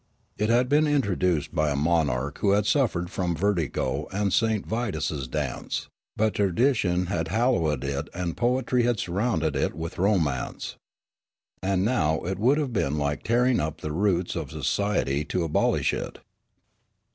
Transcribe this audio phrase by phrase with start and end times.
[0.35, 4.65] It had been introduced b}^ a monarch who had suffered from vertigo and St.
[4.65, 10.75] Vitus' s dance, but tradition had hallowed it and poetr}' had surrounded it with romance.
[11.61, 15.93] And now it would have been like tearing up the roots of society to abolish
[15.93, 16.17] it.